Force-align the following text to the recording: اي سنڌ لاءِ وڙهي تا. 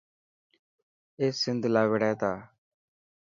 اي 1.19 1.25
سنڌ 1.41 1.61
لاءِ 1.73 1.87
وڙهي 1.91 2.13
تا. 2.21 2.31